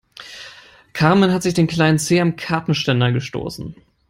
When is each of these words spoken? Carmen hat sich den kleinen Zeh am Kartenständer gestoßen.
Carmen 0.93 1.31
hat 1.31 1.43
sich 1.43 1.53
den 1.53 1.67
kleinen 1.67 1.99
Zeh 1.99 2.21
am 2.21 2.35
Kartenständer 2.35 3.11
gestoßen. 3.11 3.75